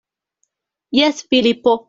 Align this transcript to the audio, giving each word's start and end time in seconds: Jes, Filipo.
Jes, 0.99 1.21
Filipo. 1.29 1.79